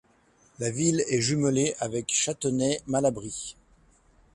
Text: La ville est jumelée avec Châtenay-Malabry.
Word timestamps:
La 0.57 0.71
ville 0.71 1.03
est 1.09 1.21
jumelée 1.21 1.75
avec 1.77 2.11
Châtenay-Malabry. 2.11 3.55